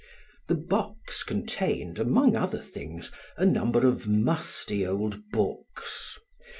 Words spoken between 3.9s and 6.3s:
musty old books.